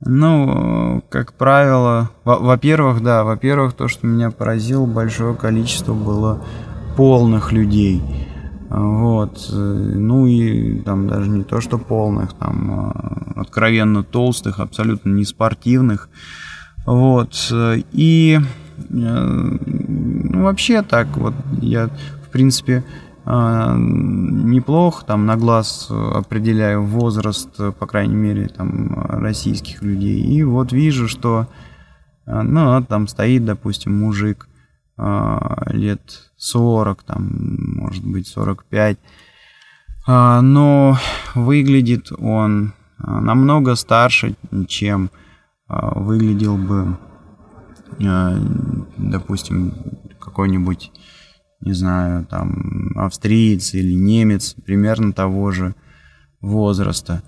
ну, 0.00 1.02
как 1.08 1.32
правило, 1.32 2.10
во-первых, 2.24 3.02
да, 3.02 3.24
во-первых, 3.24 3.72
то, 3.72 3.88
что 3.88 4.06
меня 4.06 4.30
поразило, 4.30 4.86
большое 4.86 5.34
количество 5.34 5.94
было 5.94 6.44
полных 6.96 7.50
людей. 7.50 8.27
Вот. 8.70 9.48
Ну 9.50 10.26
и 10.26 10.80
там 10.80 11.08
даже 11.08 11.30
не 11.30 11.42
то, 11.42 11.60
что 11.60 11.78
полных, 11.78 12.34
там 12.34 12.70
а, 12.70 13.40
откровенно 13.40 14.04
толстых, 14.04 14.60
абсолютно 14.60 15.10
не 15.10 15.24
спортивных. 15.24 16.10
Вот. 16.84 17.52
И 17.92 18.38
э, 18.38 18.88
ну, 18.90 20.42
вообще 20.42 20.82
так 20.82 21.08
вот 21.16 21.34
я, 21.60 21.88
в 21.88 22.28
принципе, 22.30 22.84
а, 23.24 23.74
неплохо 23.76 25.04
там 25.04 25.26
на 25.26 25.36
глаз 25.36 25.88
определяю 25.90 26.82
возраст, 26.82 27.56
по 27.56 27.86
крайней 27.86 28.16
мере, 28.16 28.48
там 28.48 28.94
российских 29.08 29.82
людей. 29.82 30.20
И 30.20 30.42
вот 30.42 30.72
вижу, 30.72 31.08
что 31.08 31.48
а, 32.26 32.42
ну, 32.42 32.84
там 32.84 33.08
стоит, 33.08 33.44
допустим, 33.44 33.98
мужик 33.98 34.46
лет 35.70 36.32
40, 36.38 37.02
там, 37.04 37.28
может 37.88 38.04
быть, 38.04 38.28
45. 38.28 38.98
А, 40.06 40.42
но 40.42 40.98
выглядит 41.34 42.12
он 42.18 42.74
а, 42.98 43.20
намного 43.20 43.76
старше, 43.76 44.34
чем 44.68 45.10
а, 45.66 45.98
выглядел 45.98 46.56
бы, 46.58 46.98
допустим, 48.98 49.72
какой-нибудь, 50.20 50.92
не 51.62 51.72
знаю, 51.72 52.26
там, 52.26 52.92
австриец 52.96 53.72
или 53.74 53.94
немец 53.94 54.54
примерно 54.66 55.12
того 55.12 55.50
же 55.50 55.74
возраста. 56.40 57.22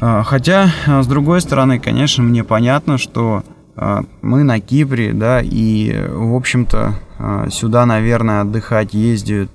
Хотя, 0.00 0.70
с 0.86 1.06
другой 1.06 1.40
стороны, 1.42 1.80
конечно, 1.80 2.22
мне 2.22 2.44
понятно, 2.44 2.96
что 2.96 3.44
мы 3.76 4.44
на 4.44 4.60
Кипре, 4.60 5.12
да, 5.12 5.40
и, 5.42 6.06
в 6.08 6.34
общем-то, 6.34 6.94
а, 7.18 7.50
сюда, 7.50 7.86
наверное, 7.86 8.42
отдыхать 8.42 8.94
ездят, 8.94 9.50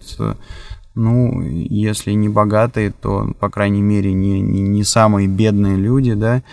ну, 0.95 1.41
если 1.41 2.11
не 2.11 2.27
богатые, 2.27 2.91
то, 2.91 3.33
по 3.39 3.49
крайней 3.49 3.81
мере, 3.81 4.11
не, 4.11 4.41
не, 4.41 4.61
не 4.61 4.83
самые 4.83 5.27
бедные 5.27 5.77
люди, 5.77 6.13
да. 6.13 6.43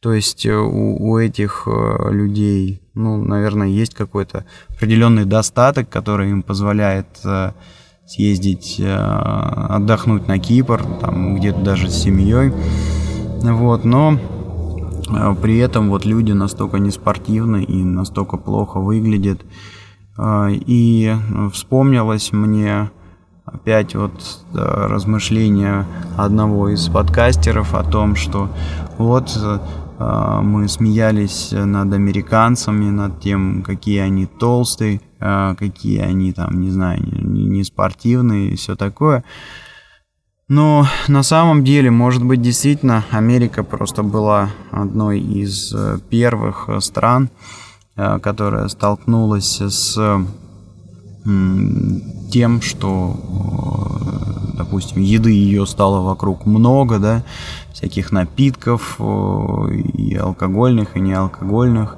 То 0.00 0.12
есть 0.12 0.44
э, 0.44 0.54
у, 0.54 1.10
у 1.10 1.18
этих 1.18 1.66
э, 1.66 2.10
людей 2.12 2.86
ну, 2.96 3.22
наверное, 3.22 3.68
есть 3.68 3.94
какой-то 3.94 4.46
определенный 4.70 5.26
достаток, 5.26 5.88
который 5.90 6.30
им 6.30 6.42
позволяет 6.42 7.06
э, 7.24 7.52
съездить, 8.06 8.76
э, 8.80 8.90
отдохнуть 8.90 10.26
на 10.26 10.38
Кипр, 10.38 10.82
там 11.02 11.36
где-то 11.36 11.60
даже 11.60 11.90
с 11.90 12.02
семьей. 12.02 12.52
Вот, 13.42 13.84
но 13.84 14.14
э, 14.14 14.35
при 15.40 15.58
этом 15.58 15.90
вот 15.90 16.04
люди 16.04 16.32
настолько 16.32 16.78
неспортивны 16.78 17.62
и 17.62 17.84
настолько 17.84 18.36
плохо 18.36 18.80
выглядят. 18.80 19.40
Э, 20.18 20.48
и 20.50 21.14
вспомнилось 21.52 22.32
мне 22.32 22.90
опять 23.44 23.94
вот 23.94 24.12
размышления 24.52 25.86
одного 26.16 26.68
из 26.70 26.88
подкастеров 26.88 27.74
о 27.74 27.84
том, 27.84 28.16
что 28.16 28.48
вот 28.98 29.38
мы 29.98 30.68
смеялись 30.68 31.52
над 31.52 31.92
американцами, 31.94 32.90
над 32.90 33.20
тем, 33.20 33.62
какие 33.62 34.00
они 34.00 34.26
толстые, 34.26 35.00
какие 35.18 36.00
они 36.00 36.32
там, 36.32 36.60
не 36.60 36.70
знаю, 36.70 37.00
не 37.02 37.62
спортивные 37.64 38.50
и 38.50 38.56
все 38.56 38.74
такое. 38.74 39.24
Но 40.48 40.86
на 41.08 41.24
самом 41.24 41.64
деле, 41.64 41.90
может 41.90 42.24
быть, 42.24 42.40
действительно, 42.40 43.04
Америка 43.10 43.64
просто 43.64 44.04
была 44.04 44.50
одной 44.70 45.18
из 45.18 45.74
э, 45.74 45.98
первых 46.08 46.68
э, 46.68 46.78
стран, 46.80 47.30
э, 47.96 48.20
которая 48.20 48.68
столкнулась 48.68 49.60
с 49.60 49.98
тем, 52.30 52.62
что, 52.62 53.16
допустим, 54.56 55.02
еды 55.02 55.32
ее 55.32 55.66
стало 55.66 56.00
вокруг 56.00 56.46
много, 56.46 57.00
да, 57.00 57.24
всяких 57.72 58.12
напитков, 58.12 59.00
и 59.00 60.14
алкогольных, 60.14 60.96
и 60.96 61.00
неалкогольных. 61.00 61.96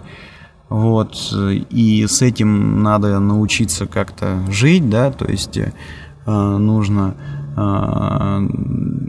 Вот, 0.70 1.30
и 1.34 2.06
с 2.08 2.22
этим 2.22 2.82
надо 2.82 3.18
научиться 3.18 3.84
как-то 3.84 4.42
жить, 4.50 4.88
да, 4.88 5.10
то 5.10 5.26
есть 5.26 5.58
нужно 6.24 7.14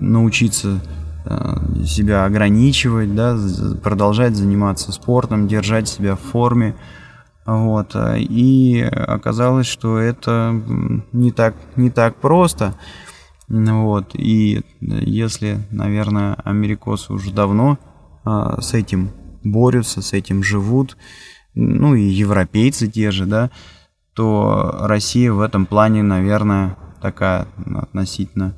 научиться 0.02 0.82
э, 1.26 1.84
себя 1.86 2.26
ограничивать, 2.26 3.14
да, 3.16 3.38
продолжать 3.84 4.36
заниматься 4.36 4.92
спортом, 4.92 5.48
держать 5.48 5.88
себя 5.88 6.16
в 6.16 6.22
форме. 6.22 6.76
Вот. 7.46 7.96
И 8.18 8.82
оказалось, 8.82 9.68
что 9.68 9.98
это 9.98 10.54
не 11.12 11.32
так, 11.32 11.56
не 11.76 11.90
так 11.90 12.16
просто. 12.16 12.76
Вот. 13.48 14.12
И 14.14 14.62
если, 14.80 15.60
наверное, 15.72 16.36
америкосы 16.44 17.12
уже 17.12 17.32
давно 17.34 17.80
а, 18.24 18.62
с 18.62 18.74
этим 18.76 19.10
борются, 19.44 20.02
с 20.02 20.14
этим 20.14 20.44
живут, 20.44 20.98
ну 21.56 21.96
и 21.96 22.04
европейцы 22.04 22.88
те 22.88 23.10
же, 23.10 23.26
да, 23.26 23.50
то 24.14 24.78
Россия 24.82 25.32
в 25.32 25.42
этом 25.42 25.66
плане, 25.66 26.04
наверное, 26.04 26.78
такая 27.02 27.48
относительно 27.82 28.54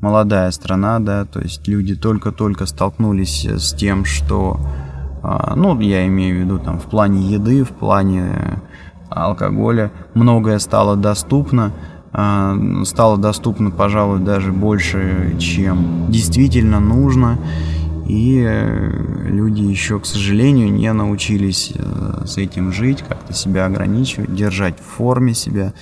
молодая 0.00 0.50
страна, 0.50 0.98
да, 1.00 1.24
то 1.24 1.40
есть 1.40 1.66
люди 1.66 1.94
только-только 1.94 2.66
столкнулись 2.66 3.46
с 3.46 3.72
тем, 3.74 4.04
что, 4.04 4.60
а, 5.22 5.54
ну, 5.56 5.78
я 5.80 6.06
имею 6.06 6.36
в 6.36 6.40
виду 6.40 6.58
там 6.58 6.78
в 6.78 6.84
плане 6.84 7.22
еды, 7.22 7.64
в 7.64 7.70
плане 7.70 8.60
алкоголя, 9.08 9.92
многое 10.12 10.58
стало 10.58 10.96
доступно, 10.96 11.72
а, 12.12 12.54
стало 12.84 13.16
доступно, 13.16 13.70
пожалуй, 13.70 14.20
даже 14.20 14.52
больше, 14.52 15.36
чем 15.38 16.10
действительно 16.10 16.80
нужно, 16.80 17.38
и 18.06 18.44
э, 18.46 19.28
люди 19.28 19.62
еще, 19.62 19.98
к 19.98 20.04
сожалению, 20.04 20.70
не 20.70 20.92
научились 20.92 21.72
э, 21.74 22.24
с 22.26 22.36
этим 22.36 22.70
жить, 22.70 23.02
как-то 23.08 23.32
себя 23.32 23.64
ограничивать, 23.64 24.34
держать 24.34 24.78
в 24.78 24.82
форме 24.82 25.32
себя, 25.32 25.72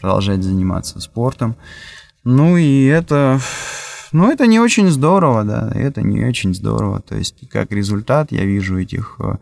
продолжать 0.00 0.42
заниматься 0.42 1.00
спортом. 1.00 1.56
Ну 2.24 2.56
и 2.56 2.84
это, 2.86 3.40
ну 4.12 4.30
это 4.30 4.46
не 4.46 4.60
очень 4.60 4.88
здорово, 4.88 5.44
да, 5.44 5.70
это 5.74 6.02
не 6.02 6.24
очень 6.24 6.54
здорово. 6.54 7.00
То 7.00 7.16
есть 7.16 7.48
как 7.50 7.72
результат 7.72 8.32
я 8.32 8.44
вижу 8.44 8.78
этих 8.78 9.18
э, 9.18 9.36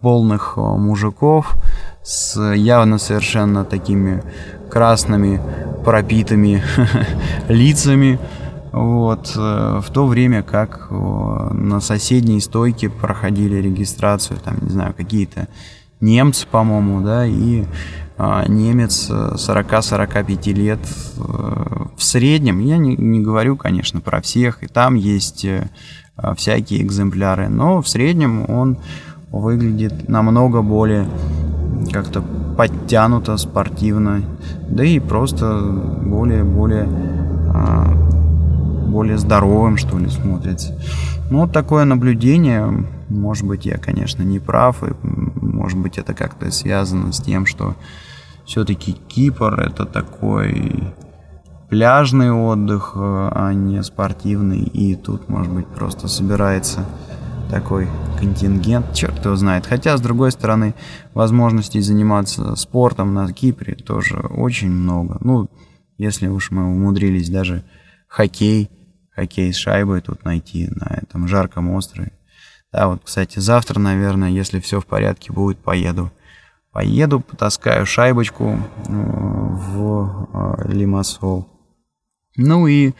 полных 0.00 0.56
мужиков 0.56 1.54
с 2.02 2.40
явно 2.54 2.98
совершенно 2.98 3.64
такими 3.64 4.22
красными 4.70 5.40
пропитыми 5.84 6.62
лицами. 7.48 8.18
Вот, 8.72 9.32
э, 9.34 9.80
в 9.82 9.90
то 9.90 10.06
время 10.06 10.42
как 10.42 10.88
на 10.90 11.80
соседней 11.80 12.40
стойке 12.40 12.90
проходили 12.90 13.56
регистрацию, 13.56 14.38
там, 14.38 14.58
не 14.60 14.68
знаю, 14.68 14.92
какие-то 14.94 15.48
немцы, 16.00 16.46
по-моему, 16.46 17.00
да, 17.00 17.24
и 17.24 17.64
а, 17.64 17.66
немец 18.18 19.10
40-45 19.10 20.52
лет 20.52 20.78
э, 20.78 21.20
в 21.96 22.02
среднем. 22.02 22.60
Я 22.60 22.78
не, 22.78 22.96
не 22.96 23.20
говорю, 23.20 23.56
конечно, 23.56 24.00
про 24.00 24.20
всех, 24.20 24.62
и 24.62 24.66
там 24.66 24.94
есть 24.94 25.44
э, 25.44 25.68
всякие 26.36 26.82
экземпляры, 26.82 27.48
но 27.48 27.82
в 27.82 27.88
среднем 27.88 28.48
он 28.48 28.78
выглядит 29.30 30.08
намного 30.08 30.62
более 30.62 31.06
как-то 31.92 32.22
подтянуто, 32.56 33.36
спортивно, 33.36 34.22
да 34.68 34.84
и 34.84 34.98
просто 34.98 35.60
более-более 35.60 36.88
а, 37.52 38.06
более 38.86 39.18
здоровым, 39.18 39.76
что 39.76 39.98
ли, 39.98 40.08
смотрится. 40.08 40.78
Ну, 41.30 41.40
вот 41.40 41.52
такое 41.52 41.84
наблюдение, 41.84 42.86
может 43.08 43.44
быть, 43.44 43.66
я, 43.66 43.76
конечно, 43.76 44.22
не 44.22 44.38
прав, 44.38 44.82
и, 44.82 44.94
может 45.66 45.80
быть, 45.80 45.98
это 45.98 46.14
как-то 46.14 46.48
связано 46.52 47.12
с 47.12 47.20
тем, 47.20 47.44
что 47.44 47.74
все-таки 48.44 48.92
Кипр 48.92 49.58
это 49.58 49.84
такой 49.84 50.94
пляжный 51.68 52.30
отдых, 52.30 52.92
э, 52.94 52.98
а 53.32 53.52
не 53.52 53.82
спортивный. 53.82 54.60
И 54.60 54.94
тут, 54.94 55.28
может 55.28 55.52
быть, 55.52 55.66
просто 55.66 56.06
собирается 56.06 56.86
такой 57.50 57.88
контингент, 58.16 58.94
черт 58.94 59.24
его 59.24 59.34
знает. 59.34 59.66
Хотя, 59.66 59.96
с 59.96 60.00
другой 60.00 60.30
стороны, 60.30 60.76
возможностей 61.14 61.80
заниматься 61.80 62.54
спортом 62.54 63.12
на 63.12 63.32
Кипре 63.32 63.74
тоже 63.74 64.18
очень 64.18 64.70
много. 64.70 65.18
Ну, 65.20 65.50
если 65.98 66.28
уж 66.28 66.52
мы 66.52 66.64
умудрились 66.64 67.28
даже 67.28 67.64
хоккей, 68.06 68.70
хоккей 69.16 69.52
с 69.52 69.56
шайбой 69.56 70.00
тут 70.00 70.24
найти 70.24 70.68
на 70.76 70.94
этом 71.02 71.26
жарком 71.26 71.70
острове. 71.70 72.12
Да, 72.76 72.88
вот, 72.88 73.00
кстати, 73.02 73.38
завтра, 73.38 73.80
наверное, 73.80 74.28
если 74.28 74.60
все 74.60 74.82
в 74.82 74.84
порядке 74.84 75.32
будет, 75.32 75.56
поеду 75.56 76.10
поеду, 76.72 77.20
потаскаю 77.20 77.86
шайбочку 77.86 78.58
э, 78.86 78.92
в 78.92 80.28
э, 80.60 80.72
Лимассол. 80.74 81.48
Ну 82.36 82.66
и 82.66 82.92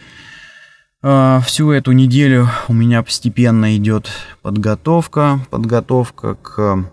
э, 1.02 1.40
всю 1.44 1.72
эту 1.72 1.92
неделю 1.92 2.48
у 2.68 2.72
меня 2.72 3.02
постепенно 3.02 3.76
идет 3.76 4.08
подготовка, 4.40 5.40
подготовка 5.50 6.36
к 6.36 6.90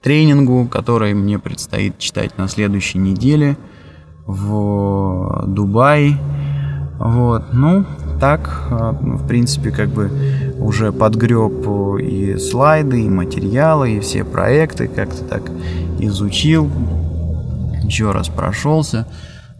тренингу, 0.00 0.68
который 0.68 1.14
мне 1.14 1.40
предстоит 1.40 1.98
читать 1.98 2.38
на 2.38 2.46
следующей 2.46 2.98
неделе 2.98 3.58
в 4.24 5.46
Дубае. 5.48 6.16
Вот, 7.00 7.52
ну, 7.52 7.84
так, 8.18 8.66
а, 8.70 8.92
в 8.92 9.26
принципе, 9.26 9.70
как 9.70 9.88
бы 9.88 10.10
уже 10.58 10.92
подгреб 10.92 11.66
и 12.00 12.36
слайды, 12.38 13.02
и 13.02 13.08
материалы, 13.08 13.96
и 13.96 14.00
все 14.00 14.24
проекты 14.24 14.88
как-то 14.88 15.24
так 15.24 15.42
изучил, 15.98 16.70
еще 17.82 18.12
раз 18.12 18.28
прошелся. 18.28 19.06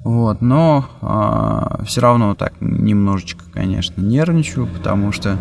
Вот, 0.05 0.41
но 0.41 0.89
а, 1.03 1.83
все 1.85 2.01
равно 2.01 2.35
так 2.35 2.55
немножечко, 2.61 3.45
конечно, 3.53 4.01
нервничаю, 4.01 4.67
потому 4.67 5.13
что 5.13 5.37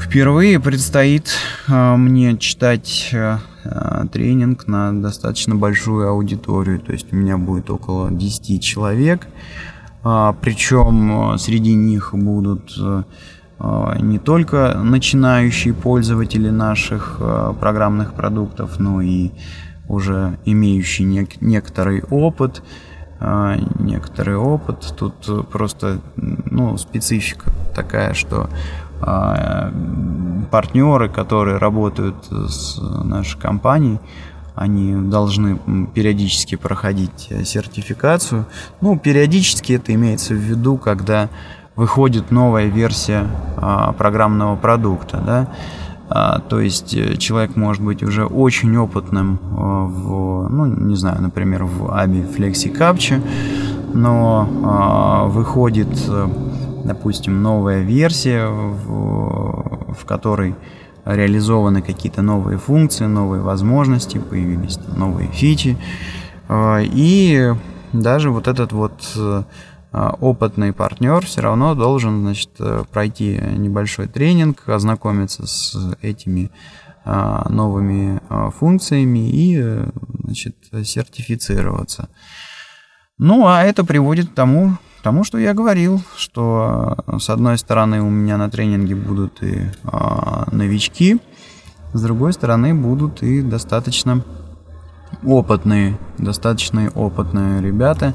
впервые 0.00 0.58
предстоит 0.58 1.30
а, 1.68 1.96
мне 1.96 2.36
читать 2.38 3.10
а, 3.12 4.06
тренинг 4.10 4.66
на 4.66 4.92
достаточно 4.92 5.54
большую 5.54 6.08
аудиторию. 6.08 6.80
То 6.80 6.92
есть 6.92 7.12
у 7.12 7.16
меня 7.16 7.36
будет 7.38 7.70
около 7.70 8.10
10 8.10 8.62
человек. 8.62 9.26
А, 10.04 10.32
Причем 10.40 11.34
э, 11.34 11.38
среди 11.38 11.74
них 11.74 12.10
будут 12.12 12.72
э, 12.78 13.02
э, 13.60 13.96
не 14.00 14.18
только 14.18 14.74
начинающие 14.82 15.74
пользователи 15.74 16.50
наших 16.50 17.20
программных 17.60 18.14
продуктов, 18.14 18.78
но 18.78 19.00
и 19.00 19.30
уже 19.88 20.38
имеющие 20.44 21.06
нек- 21.08 21.38
некоторый 21.40 22.02
опыт. 22.02 22.62
Некоторый 23.78 24.36
опыт. 24.36 24.94
Тут 24.98 25.48
просто 25.52 26.00
ну, 26.16 26.76
специфика 26.76 27.52
такая, 27.72 28.14
что 28.14 28.48
партнеры, 30.50 31.08
которые 31.08 31.58
работают 31.58 32.16
с 32.28 32.80
нашей 32.80 33.38
компанией, 33.38 34.00
они 34.54 34.94
должны 34.94 35.58
периодически 35.94 36.56
проходить 36.56 37.28
э, 37.30 37.44
сертификацию. 37.44 38.46
Ну, 38.80 38.98
периодически 38.98 39.74
это 39.74 39.94
имеется 39.94 40.34
в 40.34 40.38
виду, 40.38 40.76
когда 40.76 41.28
выходит 41.74 42.30
новая 42.30 42.66
версия 42.66 43.26
а, 43.56 43.92
программного 43.92 44.56
продукта, 44.56 45.22
да. 45.24 45.48
А, 46.10 46.40
то 46.40 46.60
есть 46.60 46.94
э, 46.94 47.16
человек 47.16 47.56
может 47.56 47.82
быть 47.82 48.02
уже 48.02 48.26
очень 48.26 48.76
опытным 48.76 49.38
э, 49.42 49.54
в, 49.56 50.48
ну, 50.50 50.66
не 50.66 50.96
знаю, 50.96 51.22
например, 51.22 51.64
в 51.64 51.84
ABI 51.84 52.36
Flexi 52.36 52.76
Capture, 52.76 53.22
но 53.94 54.48
а, 54.64 55.24
выходит, 55.26 55.88
допустим, 56.84 57.42
новая 57.42 57.80
версия, 57.80 58.46
в, 58.46 59.94
в 59.94 60.04
которой 60.04 60.54
реализованы 61.04 61.82
какие-то 61.82 62.22
новые 62.22 62.58
функции, 62.58 63.06
новые 63.06 63.42
возможности, 63.42 64.18
появились 64.18 64.78
новые 64.96 65.28
фичи. 65.30 65.76
А, 66.48 66.80
и 66.80 67.52
даже 67.92 68.30
вот 68.30 68.48
этот 68.48 68.72
вот 68.72 68.92
а, 69.16 69.44
опытный 70.20 70.72
партнер 70.72 71.24
все 71.26 71.40
равно 71.40 71.74
должен 71.74 72.22
значит, 72.22 72.50
пройти 72.90 73.40
небольшой 73.56 74.06
тренинг, 74.06 74.68
ознакомиться 74.68 75.46
с 75.46 75.76
этими 76.02 76.50
а, 77.04 77.48
новыми 77.48 78.20
функциями 78.58 79.28
и 79.30 79.62
значит, 80.24 80.56
сертифицироваться. 80.84 82.08
Ну, 83.18 83.46
а 83.46 83.62
это 83.62 83.84
приводит 83.84 84.30
к 84.30 84.34
тому, 84.34 84.78
тому, 85.02 85.24
что 85.24 85.38
я 85.38 85.54
говорил, 85.54 86.00
что 86.16 86.96
с 87.18 87.28
одной 87.30 87.58
стороны 87.58 88.02
у 88.02 88.10
меня 88.10 88.36
на 88.36 88.50
тренинге 88.50 88.94
будут 88.94 89.42
и 89.42 89.70
а, 89.84 90.48
новички, 90.52 91.20
с 91.92 92.02
другой 92.02 92.32
стороны 92.32 92.74
будут 92.74 93.22
и 93.22 93.42
достаточно 93.42 94.24
опытные, 95.24 95.98
достаточно 96.18 96.90
опытные 96.94 97.60
ребята. 97.60 98.14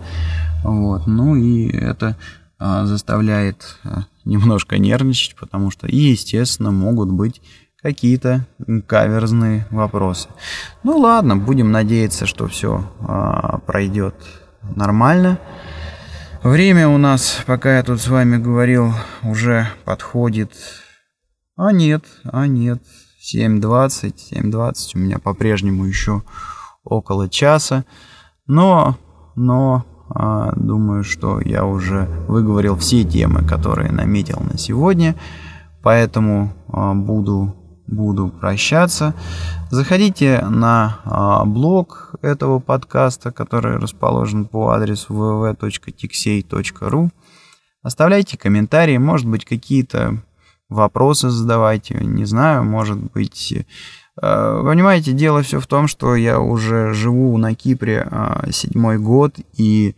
Вот. 0.63 1.07
Ну 1.07 1.35
и 1.35 1.69
это 1.69 2.17
а, 2.59 2.85
заставляет 2.85 3.77
а, 3.83 4.05
немножко 4.25 4.77
нервничать, 4.77 5.35
потому 5.35 5.71
что, 5.71 5.87
и, 5.87 5.97
естественно, 5.97 6.71
могут 6.71 7.11
быть 7.11 7.41
какие-то 7.81 8.45
каверзные 8.87 9.67
вопросы. 9.69 10.29
Ну 10.83 10.97
ладно, 10.97 11.37
будем 11.37 11.71
надеяться, 11.71 12.25
что 12.25 12.47
все 12.47 12.91
а, 13.01 13.59
пройдет 13.59 14.15
нормально. 14.75 15.39
Время 16.47 16.87
у 16.87 16.97
нас, 16.97 17.43
пока 17.45 17.75
я 17.75 17.83
тут 17.83 17.99
с 17.99 18.07
вами 18.07 18.37
говорил, 18.37 18.93
уже 19.21 19.67
подходит. 19.83 20.53
А 21.57 21.73
нет, 21.73 22.05
а 22.23 22.47
нет. 22.47 22.81
7.20, 23.21 24.13
7.20 24.31 24.73
у 24.95 24.97
меня 24.97 25.19
по-прежнему 25.19 25.83
еще 25.83 26.23
около 26.85 27.27
часа. 27.27 27.83
Но, 28.45 28.95
но 29.35 29.85
а, 30.09 30.53
думаю, 30.55 31.03
что 31.03 31.41
я 31.41 31.65
уже 31.65 32.07
выговорил 32.29 32.77
все 32.77 33.03
темы, 33.03 33.45
которые 33.45 33.91
наметил 33.91 34.39
на 34.39 34.57
сегодня. 34.57 35.15
Поэтому 35.83 36.53
а, 36.69 36.93
буду 36.93 37.66
буду 37.87 38.29
прощаться. 38.29 39.13
Заходите 39.69 40.41
на 40.41 40.99
а, 41.03 41.45
блог 41.45 42.15
этого 42.21 42.59
подкаста, 42.59 43.31
который 43.31 43.77
расположен 43.77 44.45
по 44.45 44.69
адресу 44.69 45.13
www.tixey.ru. 45.13 47.09
Оставляйте 47.83 48.37
комментарии, 48.37 48.97
может 48.97 49.27
быть, 49.27 49.45
какие-то 49.45 50.17
вопросы 50.69 51.29
задавайте, 51.29 51.95
не 51.95 52.25
знаю, 52.25 52.63
может 52.63 52.97
быть... 52.97 53.53
Э, 54.21 54.61
понимаете, 54.63 55.11
дело 55.13 55.41
все 55.41 55.59
в 55.59 55.67
том, 55.67 55.87
что 55.87 56.15
я 56.15 56.39
уже 56.39 56.93
живу 56.93 57.37
на 57.37 57.55
Кипре 57.55 58.07
э, 58.09 58.51
седьмой 58.51 58.97
год, 58.97 59.35
и 59.53 59.95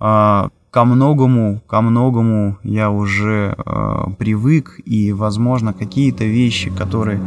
э, 0.00 0.48
ко 0.72 0.86
многому, 0.86 1.60
ко 1.66 1.82
многому 1.82 2.56
я 2.64 2.90
уже 2.90 3.54
э, 3.54 4.04
привык, 4.18 4.80
и, 4.86 5.12
возможно, 5.12 5.74
какие-то 5.74 6.24
вещи, 6.24 6.70
которые 6.70 7.20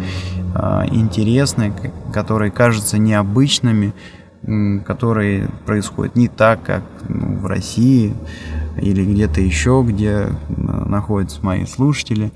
э, 0.56 0.86
интересны, 0.92 1.72
которые 2.12 2.50
кажутся 2.50 2.98
необычными, 2.98 3.94
э, 4.42 4.80
которые 4.80 5.48
происходят 5.68 6.16
не 6.16 6.28
так, 6.28 6.64
как 6.64 6.84
ну, 7.08 7.36
в 7.38 7.46
России 7.46 8.16
или 8.82 9.06
где-то 9.06 9.42
еще, 9.42 9.84
где 9.88 10.10
э, 10.10 10.28
находятся 10.48 11.46
мои 11.46 11.68
слушатели, 11.68 12.32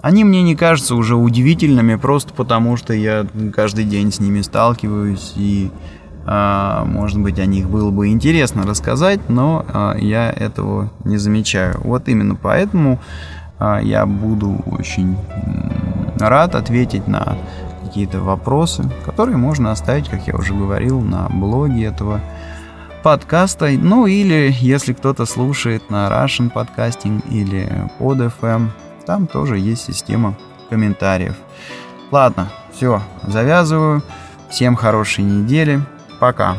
они 0.00 0.22
мне 0.22 0.44
не 0.44 0.54
кажутся 0.54 0.94
уже 0.94 1.16
удивительными 1.16 1.96
просто 1.96 2.32
потому, 2.32 2.76
что 2.76 2.92
я 2.92 3.26
каждый 3.52 3.84
день 3.84 4.12
с 4.12 4.20
ними 4.20 4.42
сталкиваюсь 4.42 5.32
и 5.36 5.72
может 6.30 7.20
быть, 7.20 7.38
о 7.38 7.46
них 7.46 7.70
было 7.70 7.90
бы 7.90 8.08
интересно 8.08 8.66
рассказать, 8.66 9.30
но 9.30 9.64
а, 9.72 9.96
я 9.96 10.30
этого 10.30 10.90
не 11.04 11.16
замечаю. 11.16 11.80
Вот 11.82 12.08
именно 12.08 12.34
поэтому 12.34 12.98
а, 13.58 13.80
я 13.80 14.04
буду 14.04 14.62
очень 14.66 15.16
рад 16.18 16.54
ответить 16.54 17.08
на 17.08 17.38
какие-то 17.82 18.20
вопросы, 18.20 18.84
которые 19.06 19.38
можно 19.38 19.72
оставить, 19.72 20.08
как 20.10 20.26
я 20.26 20.34
уже 20.34 20.52
говорил, 20.52 21.00
на 21.00 21.28
блоге 21.30 21.84
этого 21.84 22.20
подкаста. 23.02 23.70
Ну 23.70 24.06
или 24.06 24.54
если 24.60 24.92
кто-то 24.92 25.24
слушает 25.24 25.88
на 25.88 26.08
Russian 26.08 26.52
Podcasting 26.52 27.26
или 27.30 27.90
под 27.98 28.18
FM, 28.18 28.68
там 29.06 29.26
тоже 29.26 29.58
есть 29.58 29.86
система 29.86 30.36
комментариев. 30.68 31.36
Ладно, 32.10 32.48
все, 32.74 33.00
завязываю. 33.26 34.02
Всем 34.50 34.76
хорошей 34.76 35.24
недели. 35.24 35.80
Пока. 36.18 36.56